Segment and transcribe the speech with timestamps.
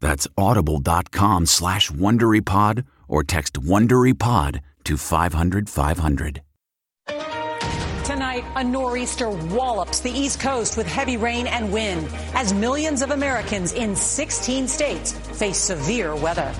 [0.00, 6.42] That's audible.com slash WonderyPod or text WonderyPod to 500 500.
[8.04, 13.12] Tonight, a nor'easter wallops the East Coast with heavy rain and wind as millions of
[13.12, 16.52] Americans in 16 states face severe weather.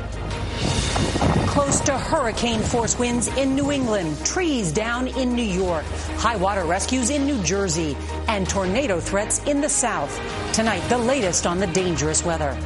[1.48, 5.84] Close to hurricane force winds in New England, trees down in New York,
[6.16, 7.96] high water rescues in New Jersey,
[8.28, 10.20] and tornado threats in the South.
[10.52, 12.56] Tonight, the latest on the dangerous weather.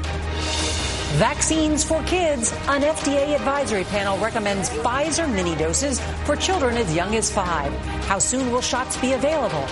[1.15, 2.51] Vaccines for kids.
[2.67, 7.73] An FDA advisory panel recommends Pfizer mini doses for children as young as five.
[8.07, 9.65] How soon will shots be available?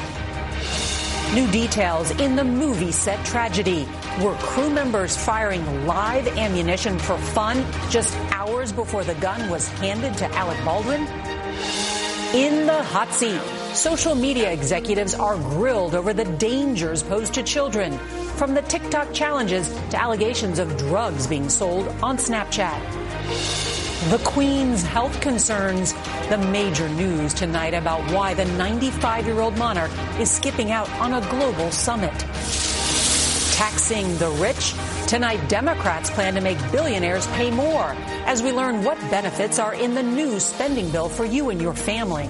[1.34, 3.88] New details in the movie set tragedy.
[4.22, 10.16] Were crew members firing live ammunition for fun just hours before the gun was handed
[10.19, 11.00] to Alec Baldwin?
[12.36, 13.41] In the hot seat,
[13.75, 17.98] social media executives are grilled over the dangers posed to children
[18.42, 22.76] from the TikTok challenges to allegations of drugs being sold on Snapchat.
[24.10, 25.92] The Queen's health concerns.
[26.28, 31.12] The major news tonight about why the 95 year old monarch is skipping out on
[31.12, 32.19] a global summit.
[33.54, 34.75] Taxing the rich.
[35.06, 37.94] Tonight, Democrats plan to make billionaires pay more
[38.26, 41.75] as we learn what benefits are in the new spending bill for you and your
[41.75, 42.26] family.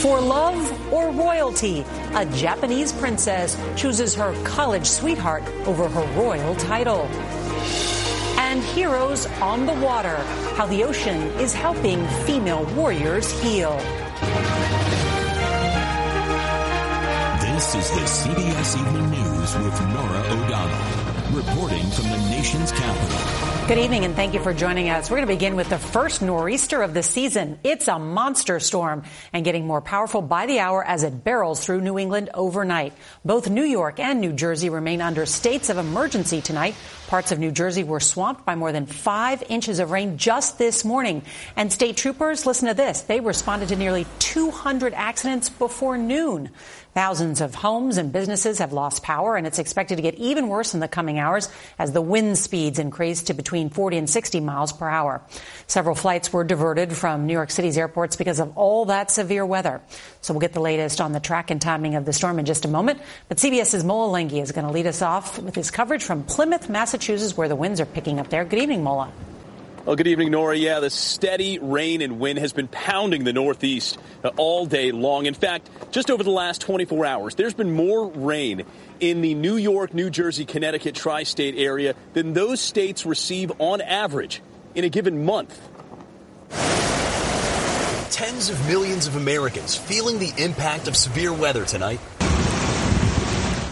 [0.00, 1.84] For love or royalty,
[2.14, 7.02] a Japanese princess chooses her college sweetheart over her royal title.
[8.38, 10.16] And heroes on the water,
[10.56, 13.76] how the ocean is helping female warriors heal.
[17.40, 23.48] This is the CBS Evening News with Norah O'Donnell, reporting from the nation's capital.
[23.68, 25.10] Good evening and thank you for joining us.
[25.10, 27.58] We're going to begin with the first nor'easter of the season.
[27.62, 29.02] It's a monster storm
[29.34, 32.94] and getting more powerful by the hour as it barrels through New England overnight.
[33.26, 36.76] Both New York and New Jersey remain under states of emergency tonight.
[37.08, 40.82] Parts of New Jersey were swamped by more than five inches of rain just this
[40.82, 41.22] morning.
[41.54, 46.48] And state troopers, listen to this, they responded to nearly 200 accidents before noon.
[46.94, 50.74] Thousands of homes and businesses have lost power, and it's expected to get even worse
[50.74, 54.72] in the coming hours as the wind speeds increase to between 40 and 60 miles
[54.72, 55.22] per hour.
[55.66, 59.80] Several flights were diverted from New York City's airports because of all that severe weather.
[60.22, 62.64] So we'll get the latest on the track and timing of the storm in just
[62.64, 63.00] a moment.
[63.28, 66.68] But CBS's Mola Lenghi is going to lead us off with his coverage from Plymouth,
[66.68, 68.44] Massachusetts, where the winds are picking up there.
[68.44, 69.12] Good evening, Mola.
[69.88, 70.54] Well, good evening, Norah.
[70.54, 75.24] Yeah, the steady rain and wind has been pounding the Northeast uh, all day long.
[75.24, 78.66] In fact, just over the last 24 hours, there's been more rain
[79.00, 83.80] in the New York, New Jersey, Connecticut tri state area than those states receive on
[83.80, 84.42] average
[84.74, 85.58] in a given month.
[88.10, 92.00] Tens of millions of Americans feeling the impact of severe weather tonight.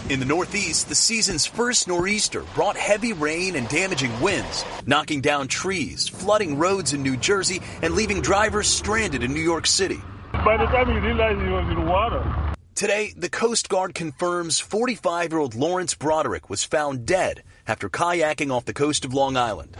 [0.09, 5.49] In the Northeast, the season's first nor'easter brought heavy rain and damaging winds, knocking down
[5.49, 9.99] trees, flooding roads in New Jersey, and leaving drivers stranded in New York City.
[10.31, 12.55] By the time you realize he was in the water.
[12.73, 18.49] Today, the Coast Guard confirms 45 year old Lawrence Broderick was found dead after kayaking
[18.49, 19.75] off the coast of Long Island.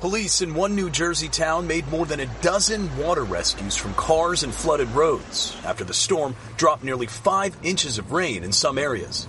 [0.00, 4.44] Police in one New Jersey town made more than a dozen water rescues from cars
[4.44, 9.26] and flooded roads after the storm dropped nearly five inches of rain in some areas.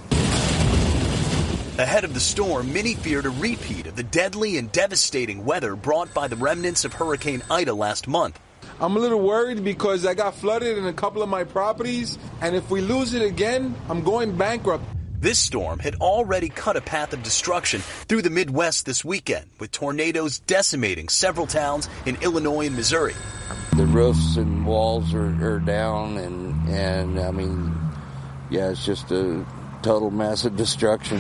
[1.80, 6.13] Ahead of the storm, many feared a repeat of the deadly and devastating weather brought
[6.13, 8.39] by the remnants of Hurricane Ida last month.
[8.80, 12.56] I'm a little worried because I got flooded in a couple of my properties, and
[12.56, 14.86] if we lose it again, I'm going bankrupt.
[15.21, 19.69] This storm had already cut a path of destruction through the Midwest this weekend, with
[19.69, 23.13] tornadoes decimating several towns in Illinois and Missouri.
[23.75, 27.75] The roofs and walls are, are down, and, and I mean,
[28.50, 29.45] yeah, it's just a
[29.81, 31.19] total massive destruction.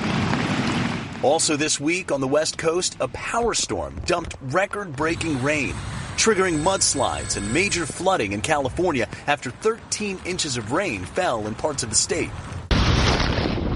[1.21, 5.73] Also, this week on the West Coast, a power storm dumped record breaking rain,
[6.15, 11.83] triggering mudslides and major flooding in California after 13 inches of rain fell in parts
[11.83, 12.31] of the state.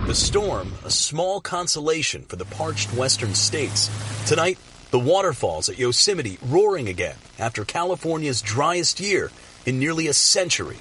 [0.05, 3.89] The storm, a small consolation for the parched western states.
[4.27, 4.57] Tonight,
[4.91, 9.31] the waterfalls at Yosemite roaring again after California's driest year
[9.65, 10.75] in nearly a century.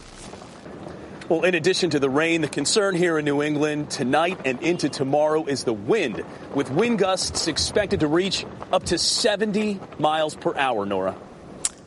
[1.28, 4.88] Well, in addition to the rain, the concern here in New England tonight and into
[4.88, 10.52] tomorrow is the wind, with wind gusts expected to reach up to 70 miles per
[10.56, 11.14] hour, Norah.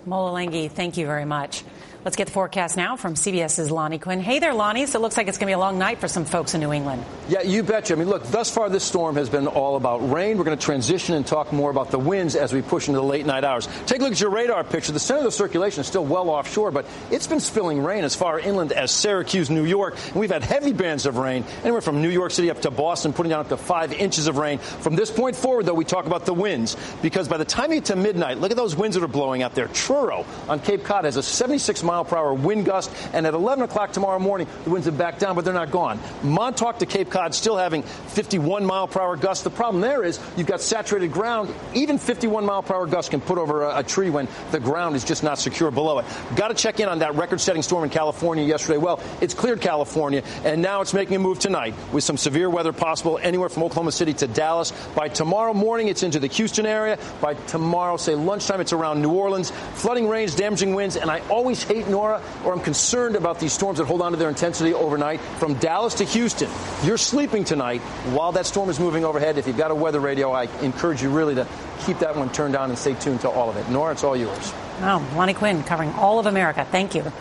[0.05, 1.65] Mola Lenghi, thank you very much.
[2.05, 4.19] Let's get the forecast now from CBS's Lonnie Quinn.
[4.19, 4.85] Hey there, Lonnie.
[4.85, 6.61] So it looks like it's going to be a long night for some folks in
[6.61, 7.03] New England.
[7.27, 7.93] Yeah, you betcha.
[7.93, 10.37] I mean, look, thus far this storm has been all about rain.
[10.37, 13.03] We're going to transition and talk more about the winds as we push into the
[13.03, 13.67] late night hours.
[13.87, 14.91] Take a look at your radar picture.
[14.91, 18.13] The center of the circulation is still well offshore, but it's been spilling rain as
[18.13, 19.97] far inland as Syracuse, New York.
[20.09, 23.13] And we've had heavy bands of rain, anywhere from New York City up to Boston,
[23.13, 24.59] putting down up to five inches of rain.
[24.59, 27.77] From this point forward, though, we talk about the winds because by the time you
[27.77, 29.69] get to midnight, look at those winds that are blowing out there.
[29.69, 33.63] Truro on Cape Cod has a 76 mile per hour wind gust, and at 11
[33.63, 35.99] o'clock tomorrow morning, the winds have backed down, but they're not gone.
[36.23, 39.43] Montauk to Cape Cod still having 51 mile per hour gusts.
[39.43, 41.53] The problem there is you've got saturated ground.
[41.73, 44.95] Even 51 mile per hour gusts can put over a, a tree when the ground
[44.95, 46.05] is just not secure below it.
[46.35, 48.77] Got to check in on that record setting storm in California yesterday.
[48.77, 52.73] Well, it's cleared California, and now it's making a move tonight with some severe weather
[52.73, 54.71] possible anywhere from Oklahoma City to Dallas.
[54.95, 56.97] By tomorrow morning, it's into the Houston area.
[57.21, 59.51] By tomorrow, say lunchtime, it's around New Orleans.
[59.75, 63.77] Flooding rains, damaging winds, and I always hate Norah, or I'm concerned about these storms
[63.77, 65.19] that hold on to their intensity overnight.
[65.39, 66.49] From Dallas to Houston,
[66.83, 69.37] you're sleeping tonight while that storm is moving overhead.
[69.37, 71.47] If you've got a weather radio, I encourage you really to
[71.85, 73.69] keep that one turned on and stay tuned to all of it.
[73.69, 74.53] Norah, it's all yours.
[74.81, 76.65] Wow, Lonnie Quinn covering all of America.
[76.69, 77.11] Thank you.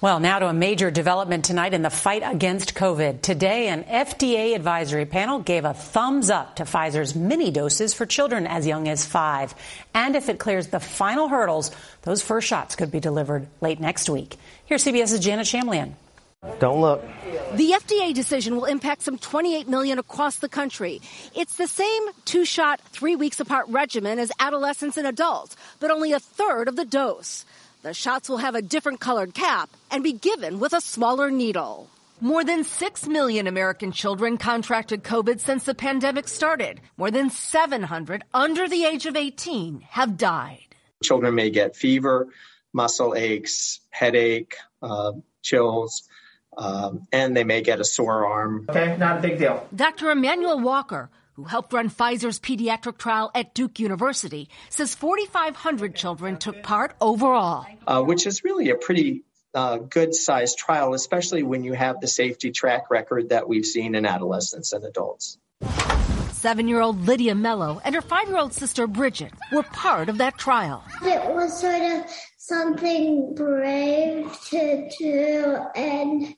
[0.00, 3.20] Well, now to a major development tonight in the fight against COVID.
[3.20, 8.46] Today, an FDA advisory panel gave a thumbs up to Pfizer's mini doses for children
[8.46, 9.56] as young as five.
[9.92, 11.72] And if it clears the final hurdles,
[12.02, 14.36] those first shots could be delivered late next week.
[14.66, 15.94] Here's CBS's Janet Shamlian.
[16.60, 17.02] Don't look.
[17.54, 21.00] The FDA decision will impact some 28 million across the country.
[21.34, 26.12] It's the same two shot, three weeks apart regimen as adolescents and adults, but only
[26.12, 27.44] a third of the dose.
[27.80, 31.88] The shots will have a different colored cap and be given with a smaller needle.
[32.20, 36.80] More than 6 million American children contracted COVID since the pandemic started.
[36.96, 40.74] More than 700 under the age of 18 have died.
[41.04, 42.26] Children may get fever,
[42.72, 46.08] muscle aches, headache, uh, chills,
[46.56, 48.66] um, and they may get a sore arm.
[48.68, 49.64] Okay, not a big deal.
[49.72, 50.10] Dr.
[50.10, 56.64] Emmanuel Walter, who helped run Pfizer's pediatric trial at Duke University, says 4,500 children took
[56.64, 57.64] part overall.
[57.86, 59.22] Uh, which is really a pretty
[59.54, 63.94] uh, good sized trial, especially when you have the safety track record that we've seen
[63.94, 65.38] in adolescents and adults.
[66.32, 70.18] Seven year old Lydia Mello and her five year old sister Bridget were part of
[70.18, 70.82] that trial.
[71.02, 72.04] It was sort of
[72.36, 76.34] something brave to do, and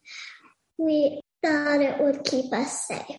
[0.76, 3.16] we thought it would keep us safe.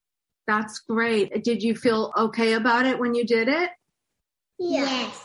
[0.52, 1.46] That's great.
[1.46, 3.70] Did you feel okay about it when you did it?
[4.60, 5.18] Yes.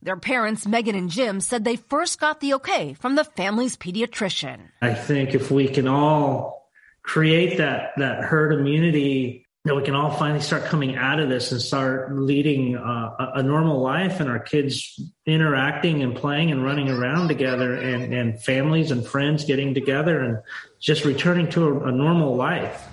[0.00, 4.60] Their parents, Megan and Jim, said they first got the okay from the family's pediatrician.
[4.80, 6.70] I think if we can all
[7.02, 11.50] create that, that herd immunity, that we can all finally start coming out of this
[11.50, 16.62] and start leading uh, a, a normal life and our kids interacting and playing and
[16.62, 20.38] running around together and, and families and friends getting together and
[20.78, 22.86] just returning to a, a normal life.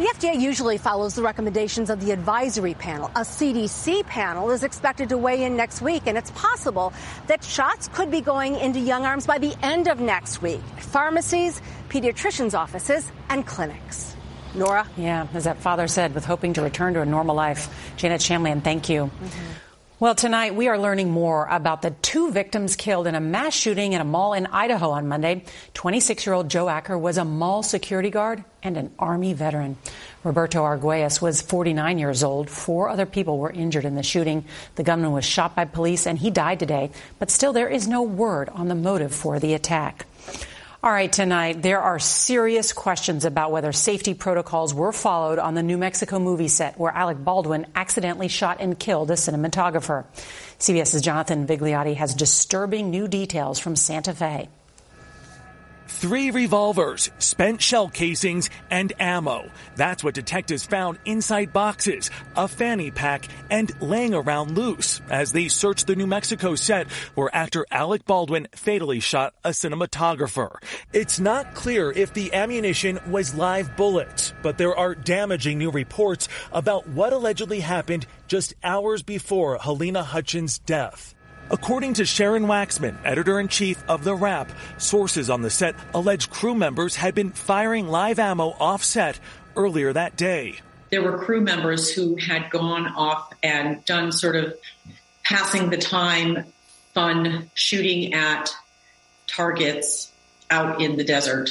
[0.00, 3.08] The FDA usually follows the recommendations of the advisory panel.
[3.16, 6.94] A CDC panel is expected to weigh in next week, and it's possible
[7.26, 10.62] that shots could be going into young arms by the end of next week.
[10.78, 14.16] Pharmacies, pediatricians' offices, and clinics.
[14.54, 14.88] Norah?
[14.96, 17.68] Yeah, as that father said, with hoping to return to a normal life.
[17.98, 19.04] Janet Shamlian, thank you.
[19.04, 19.69] Mm-hmm.
[20.00, 23.92] Well, tonight we are learning more about the two victims killed in a mass shooting
[23.92, 25.44] in a mall in Idaho on Monday.
[25.74, 29.76] 26 year old Jo Acker was a mall security guard and an Army veteran.
[30.24, 32.48] Roberto Arguelles was 49 years old.
[32.48, 34.46] Four other people were injured in the shooting.
[34.76, 38.00] The gunman was shot by police and he died today, but still there is no
[38.00, 40.06] word on the motive for the attack.
[40.82, 45.62] All right, tonight, there are serious questions about whether safety protocols were followed on the
[45.62, 50.06] New Mexico movie set where Alec Baldwin accidentally shot and killed a cinematographer.
[50.58, 54.48] CBS's Jonathan Vigliotti has disturbing new details from Santa Fe.
[55.90, 59.50] Three revolvers, spent shell casings, and ammo.
[59.76, 65.48] That's what detectives found inside boxes, a fanny pack, and laying around loose as they
[65.48, 70.56] searched the New Mexico set where actor Alec Baldwin fatally shot a cinematographer.
[70.94, 76.28] It's not clear if the ammunition was live bullets, but there are damaging new reports
[76.52, 81.14] about what allegedly happened just hours before Halyna Hutchins' death.
[81.52, 86.30] According to Sharon Waxman, editor in chief of The Wrap, sources on the set allege
[86.30, 89.18] crew members had been firing live ammo off set
[89.56, 90.60] earlier that day.
[90.90, 94.54] There were crew members who had gone off and done sort of
[95.24, 96.44] passing the time,
[96.94, 98.54] fun shooting at
[99.26, 100.12] targets
[100.52, 101.50] out in the desert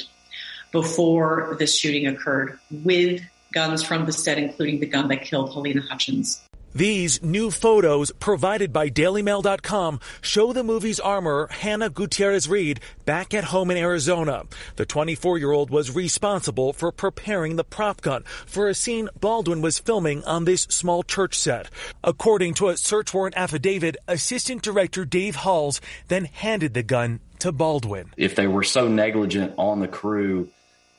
[0.72, 5.86] before this shooting occurred with guns from the set, including the gun that killed Halyna
[5.90, 6.42] Hutchins.
[6.74, 13.46] These new photos provided by DailyMail.com show the movie's armorer Hannah Gutierrez Reed back at
[13.46, 14.44] home in Arizona.
[14.76, 19.62] The 24 year old was responsible for preparing the prop gun for a scene Baldwin
[19.62, 21.70] was filming on this small church set.
[22.04, 27.52] According to a search warrant affidavit, Assistant Director Dave Halls then handed the gun to
[27.52, 28.12] Baldwin.
[28.16, 30.50] If they were so negligent on the crew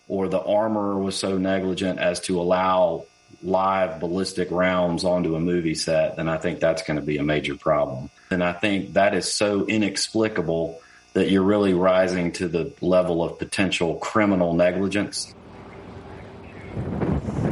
[0.08, 3.06] or the armorer was so negligent as to allow
[3.42, 7.22] live ballistic rounds onto a movie set, then I think that's going to be a
[7.22, 8.10] major problem.
[8.30, 10.80] And I think that is so inexplicable
[11.12, 15.34] that you're really rising to the level of potential criminal negligence.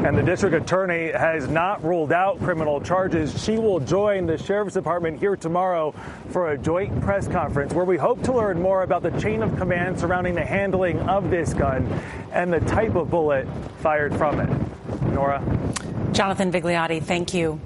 [0.05, 3.43] And the district attorney has not ruled out criminal charges.
[3.43, 5.93] She will join the sheriff's department here tomorrow
[6.31, 9.57] for a joint press conference where we hope to learn more about the chain of
[9.59, 11.85] command surrounding the handling of this gun
[12.33, 13.49] and the type of bullet
[13.81, 15.03] fired from it.
[15.13, 15.43] Norah?
[16.19, 17.61] Jonathan Vigliotti, thank you.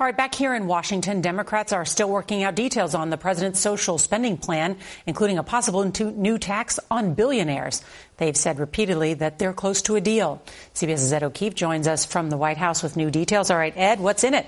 [0.00, 3.60] All right, back here in Washington, Democrats are still working out details on the president's
[3.60, 4.76] social spending plan,
[5.06, 7.84] including a possible new tax on billionaires.
[8.16, 10.42] They've said repeatedly that they're close to a deal.
[10.74, 13.52] CBS's Ed O'Keefe joins us from the White House with new details.
[13.52, 14.46] All right, Ed, what's in it?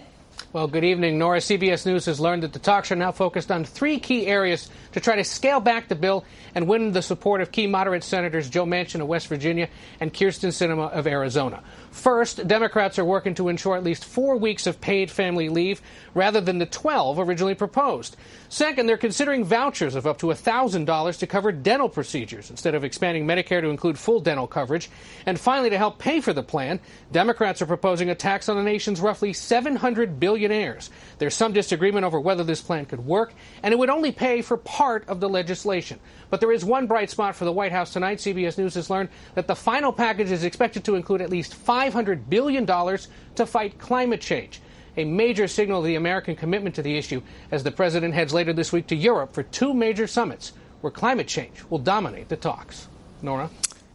[0.50, 1.40] Well, good evening, Norah.
[1.40, 5.00] CBS News has learned that the talks are now focused on three key areas to
[5.00, 8.64] try to scale back the bill and win the support of key moderate senators Joe
[8.64, 9.68] Manchin of West Virginia
[10.00, 11.62] and Kyrsten Sinema of Arizona.
[11.90, 15.82] First, Democrats are working to ensure at least four weeks of paid family leave
[16.14, 18.16] rather than the 12 originally proposed.
[18.48, 23.26] Second, they're considering vouchers of up to $1,000 to cover dental procedures instead of expanding
[23.26, 24.88] Medicare to include full dental coverage.
[25.26, 26.80] And finally, to help pay for the plan,
[27.12, 30.90] Democrats are proposing a tax on the nation's roughly 700 billionaires.
[31.16, 33.32] There's some disagreement over whether this plan could work,
[33.62, 35.98] and it would only pay for part of the legislation.
[36.28, 38.18] But there is one bright spot for the White House tonight.
[38.18, 42.28] CBS News has learned that the final package is expected to include at least $500
[42.28, 44.60] billion to fight climate change.
[44.98, 48.52] A major signal of the American commitment to the issue as the president heads later
[48.52, 52.88] this week to Europe for two major summits where climate change will dominate the talks.
[53.22, 53.48] Norah?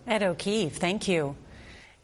[0.07, 1.35] Ed O'Keefe, thank you.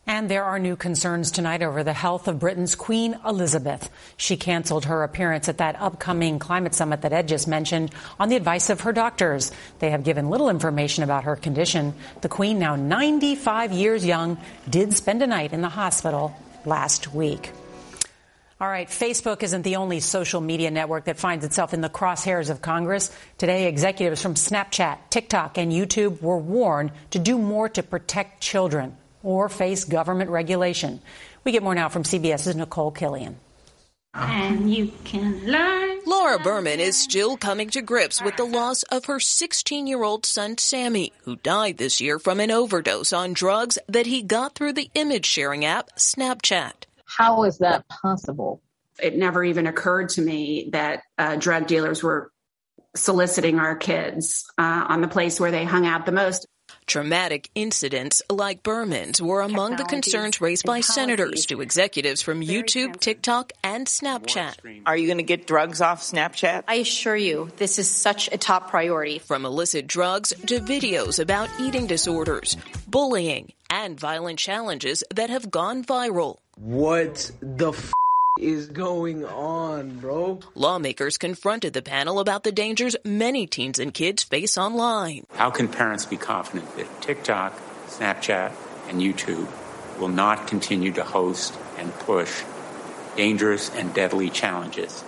[0.08, 3.90] And there are new concerns tonight over the health of Britain's Queen Elizabeth.
[4.18, 8.36] She canceled her appearance at that upcoming climate summit that Ed just mentioned on the
[8.36, 9.52] advice of her doctors.
[9.78, 11.94] They have given little information about her condition.
[12.22, 17.52] The Queen, now 95 years young, did spend a night in the hospital last week.
[18.60, 22.50] All right, Facebook isn't the only social media network that finds itself in the crosshairs
[22.50, 23.10] of Congress.
[23.38, 28.98] Today, executives from Snapchat, TikTok, and YouTube were warned to do more to protect children
[29.24, 31.02] or face government regulation.
[31.44, 33.36] We get more now from CBS's Nicole Killion.
[34.14, 36.00] And you can learn.
[36.06, 40.26] Laura Berman is still coming to grips with the loss of her 16 year old
[40.26, 44.74] son, Sammy, who died this year from an overdose on drugs that he got through
[44.74, 46.86] the image sharing app Snapchat.
[47.06, 48.62] How is that possible?
[49.02, 52.32] It never even occurred to me that uh, drug dealers were
[52.96, 56.48] soliciting our kids uh, on the place where they hung out the most.
[56.90, 63.00] Traumatic incidents like Berman's were among the concerns raised by senators to executives from YouTube,
[63.00, 64.56] TikTok, and Snapchat.
[64.88, 66.64] Are you going to get drugs off Snapchat?
[66.68, 69.20] I assure you, this is such a top priority.
[69.20, 75.84] From illicit drugs to videos about eating disorders, bullying, and violent challenges that have gone
[75.84, 76.38] viral.
[76.56, 77.94] What the f-
[78.40, 80.40] is going on, bro?
[80.56, 85.26] Lawmakers confronted the panel about the dangers many teens and kids face online.
[85.34, 88.52] How can parents be confident that TikTok, Snapchat,
[88.88, 89.48] and YouTube
[90.00, 92.44] will not continue to host and push
[93.18, 95.04] dangerous and deadly challenges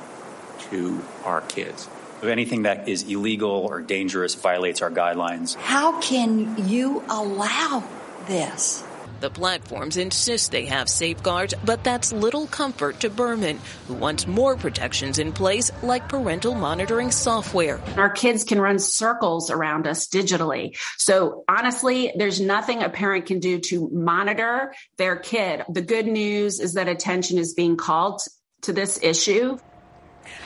[0.70, 1.88] to our kids?
[2.22, 5.56] If anything that is illegal or dangerous violates our guidelines.
[5.56, 7.84] How can you allow
[8.28, 8.84] this?
[9.22, 14.56] The platforms insist they have safeguards, but that's little comfort to Berman, who wants more
[14.56, 17.80] protections in place, like parental monitoring software.
[17.98, 20.75] Our kids can run circles around us digitally.
[20.98, 25.66] So honestly, there's nothing a parent can do to monitor their kid.
[25.70, 28.22] The good news is that attention is being called
[28.63, 29.60] to this issue.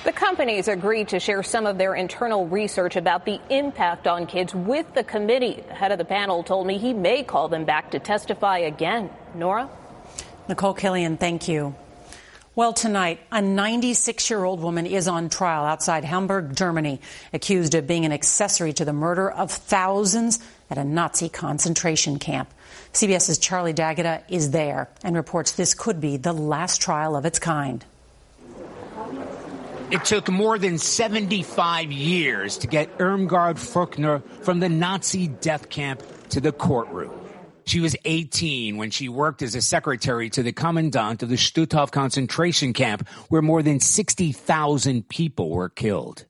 [0.03, 4.53] The companies agreed to share some of their internal research about the impact on kids
[4.53, 5.63] with the committee.
[5.67, 9.09] The head of the panel told me he may call them back to testify again.
[9.33, 9.69] Norah?
[10.47, 11.75] Nicole Killion, thank you.
[12.55, 17.01] Well, tonight, a 96 year old woman is on trial outside Hamburg, Germany,
[17.33, 20.39] accused of being an accessory to the murder of thousands
[20.69, 22.53] at a Nazi concentration camp.
[22.93, 27.39] CBS's Charlie D'Agata is there and reports this could be the last trial of its
[27.39, 27.83] kind.
[29.91, 36.01] It took more than 75 years to get Irmgard Furchner from the Nazi death camp
[36.29, 37.11] to the courtroom.
[37.67, 41.91] She was 18 when she worked as a secretary to the commandant of the Stutthof
[41.91, 46.25] concentration camp, where more than 60,000 people were killed.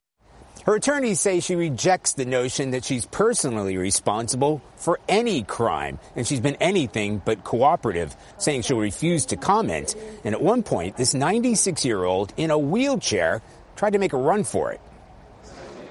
[0.66, 6.26] Her attorneys say she rejects the notion that she's personally responsible for any crime, and
[6.26, 9.94] she's been anything but cooperative, saying she'll refuse to comment.
[10.24, 13.44] And at one point, this 96 year old in a wheelchair
[13.76, 14.82] tried to make a run for it.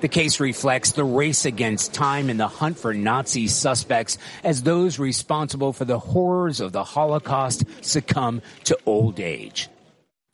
[0.00, 4.98] The case reflects the race against time in the hunt for Nazi suspects as those
[4.98, 9.68] responsible for the horrors of the Holocaust succumb to old age.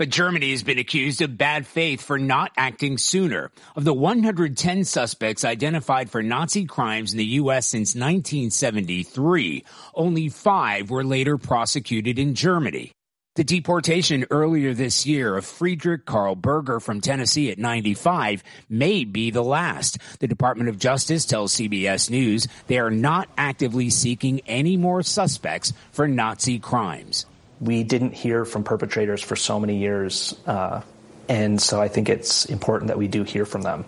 [0.00, 3.50] But Germany has been accused of bad faith for not acting sooner.
[3.76, 7.66] Of the 110 suspects identified for Nazi crimes in the U.S.
[7.66, 9.62] since 1973,
[9.94, 12.92] only five were later prosecuted in Germany.
[13.34, 19.30] The deportation earlier this year of Friedrich Karl Berger from Tennessee at 95 may be
[19.30, 19.98] the last.
[20.20, 25.74] The Department of Justice tells CBS News they are not actively seeking any more suspects
[25.92, 27.26] for Nazi crimes
[27.60, 30.34] we didn't hear from perpetrators for so many years.
[30.46, 30.80] Uh,
[31.28, 33.84] and so I think it's important that we do hear from them.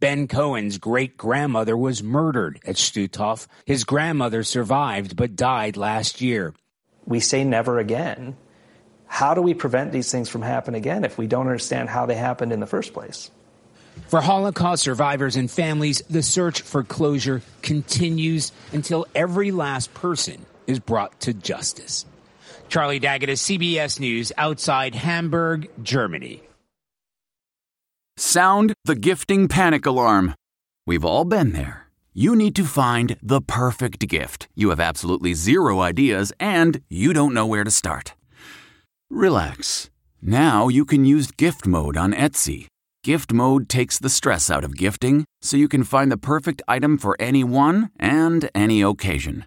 [0.00, 3.48] Ben Cohen's great grandmother was murdered at Stutthof.
[3.66, 6.54] His grandmother survived but died last year.
[7.04, 8.36] We say never again.
[9.06, 12.14] How do we prevent these things from happening again if we don't understand how they
[12.14, 13.30] happened in the first place?
[14.06, 20.78] For Holocaust survivors and families, the search for closure continues until every last person is
[20.78, 22.04] brought to justice.
[22.68, 26.42] Charlie D'Agata, CBS News, outside Hamburg, Germany.
[28.16, 30.34] Sound the gifting panic alarm.
[30.86, 31.86] We've all been there.
[32.14, 34.48] You need to find the perfect gift.
[34.56, 38.14] You have absolutely zero ideas and you don't know where to start.
[39.08, 39.88] Relax.
[40.20, 42.66] Now you can use gift mode on Etsy.
[43.04, 46.98] Gift mode takes the stress out of gifting so you can find the perfect item
[46.98, 49.46] for anyone and any occasion.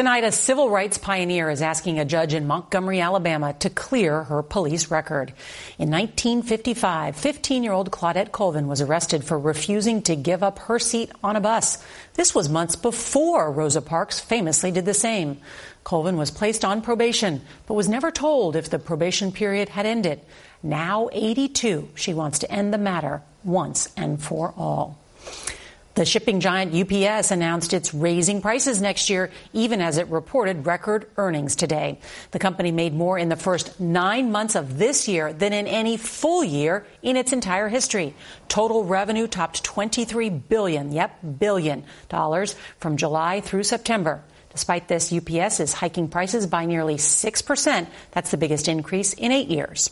[0.00, 4.42] Tonight, a civil rights pioneer is asking a judge in Montgomery, Alabama to clear her
[4.42, 5.34] police record.
[5.78, 10.78] In 1955, 15 year old Claudette Colvin was arrested for refusing to give up her
[10.78, 11.84] seat on a bus.
[12.14, 15.36] This was months before Rosa Parks famously did the same.
[15.84, 20.22] Colvin was placed on probation, but was never told if the probation period had ended.
[20.62, 24.98] Now 82, she wants to end the matter once and for all.
[25.94, 31.10] The shipping giant UPS announced it's raising prices next year, even as it reported record
[31.16, 31.98] earnings today.
[32.30, 35.96] The company made more in the first nine months of this year than in any
[35.96, 38.14] full year in its entire history.
[38.48, 44.22] Total revenue topped 23 billion, yep, billion dollars from July through September.
[44.52, 47.86] Despite this, UPS is hiking prices by nearly 6%.
[48.12, 49.90] That's the biggest increase in eight years.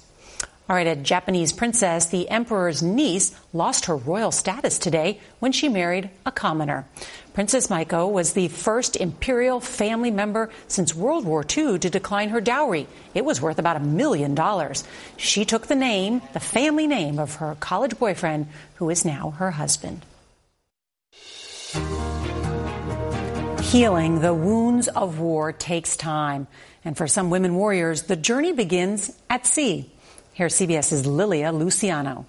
[0.69, 5.71] All right, a Japanese princess, the emperor's niece, lost her royal status today when she
[5.71, 6.87] married a commoner.
[7.33, 12.43] Princess Mako was the first imperial family member since World War II to decline her
[12.43, 12.87] dowry.
[13.15, 14.85] It was worth about a million dollars.
[15.17, 19.53] She took the name, the family name of her college boyfriend, who is now her
[19.53, 20.05] husband.
[23.63, 26.47] Healing the wounds of war takes time.
[26.85, 29.93] And for some women warriors, the journey begins at sea.
[30.39, 32.25] Here's CBS's Lilia Luciano.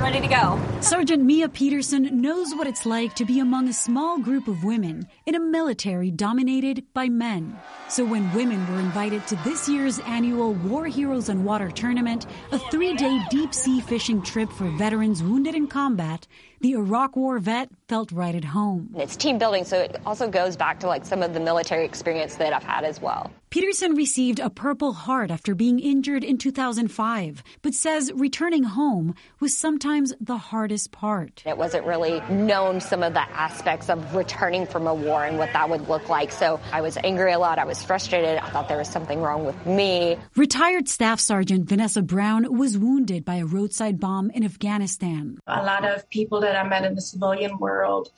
[0.00, 0.58] Ready to go.
[0.80, 5.06] Sergeant Mia Peterson knows what it's like to be among a small group of women
[5.26, 7.54] in a military dominated by men.
[7.90, 12.58] So when women were invited to this year's annual War Heroes on Water tournament, a
[12.58, 16.26] three day deep sea fishing trip for veterans wounded in combat,
[16.62, 18.94] the Iraq War vet felt right at home.
[18.96, 22.36] It's team building, so it also goes back to like some of the military experience
[22.36, 23.30] that I've had as well.
[23.50, 29.56] Peterson received a Purple Heart after being injured in 2005, but says returning home was
[29.56, 29.89] sometimes
[30.20, 31.42] the hardest part.
[31.46, 35.52] It wasn't really known some of the aspects of returning from a war and what
[35.52, 36.32] that would look like.
[36.32, 37.58] So I was angry a lot.
[37.58, 38.38] I was frustrated.
[38.38, 40.16] I thought there was something wrong with me.
[40.36, 45.38] Retired Staff Sergeant Vanessa Brown was wounded by a roadside bomb in Afghanistan.
[45.46, 48.10] A lot of people that I met in the civilian world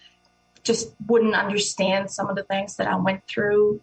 [0.62, 3.80] just wouldn't understand some of the things that I went through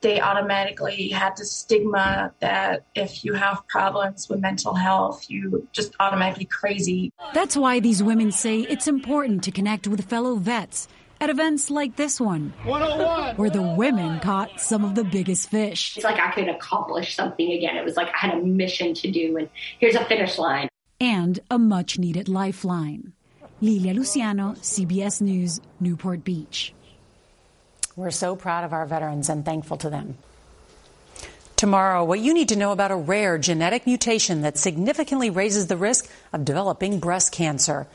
[0.00, 5.94] they automatically had the stigma that if you have problems with mental health, you just
[6.00, 7.12] automatically crazy.
[7.34, 10.88] That's why these women say it's important to connect with fellow vets
[11.20, 13.36] at events like this one, 101.
[13.36, 15.96] where the women caught some of the biggest fish.
[15.96, 17.76] It's like I could accomplish something again.
[17.76, 20.68] It was like I had a mission to do, and here's a finish line.
[20.98, 23.12] And a much needed lifeline.
[23.60, 26.72] Lilia Luciano, CBS News, Newport Beach.
[28.00, 30.16] We're so proud of our veterans and thankful to them.
[31.54, 35.76] Tomorrow, what you need to know about a rare genetic mutation that significantly raises the
[35.76, 37.86] risk of developing breast cancer.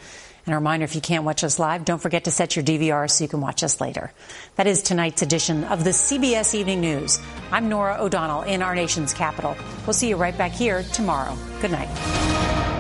[0.45, 3.09] And a reminder if you can't watch us live, don't forget to set your DVR
[3.09, 4.11] so you can watch us later.
[4.57, 7.19] That is tonight's edition of the CBS Evening News.
[7.51, 9.57] I'm Norah O'Donnell in our nation's capital.
[9.87, 11.35] We'll see you right back here tomorrow.
[11.61, 12.74] Good night.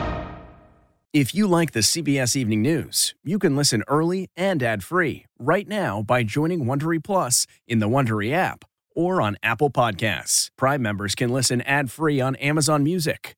[1.15, 6.01] If you like the CBS Evening News, you can listen early and ad-free right now
[6.01, 8.65] by joining Wondery Plus in the Wondery app
[8.97, 10.49] or on Apple Podcasts.
[10.57, 13.37] Prime members can listen ad-free on Amazon Music.